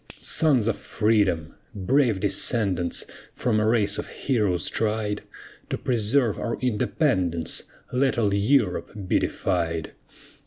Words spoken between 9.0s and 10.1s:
be defied.